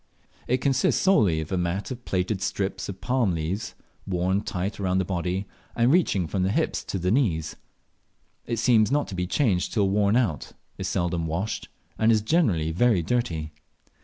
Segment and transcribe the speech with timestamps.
[0.47, 3.75] It consists solely of a mat of plaited strips of palm leaves,
[4.07, 7.55] worn tight round the body, and reaching from the hips to the knees.
[8.47, 11.69] It seems not to be changed till worn out, is seldom washed,
[11.99, 13.51] and is generally very dirty.